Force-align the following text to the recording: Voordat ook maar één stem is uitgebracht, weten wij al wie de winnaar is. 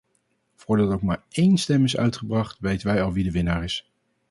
Voordat 0.55 0.91
ook 0.91 1.01
maar 1.01 1.23
één 1.29 1.57
stem 1.57 1.83
is 1.83 1.97
uitgebracht, 1.97 2.59
weten 2.59 2.87
wij 2.87 3.01
al 3.03 3.13
wie 3.13 3.23
de 3.23 3.31
winnaar 3.31 3.63
is. 3.63 3.89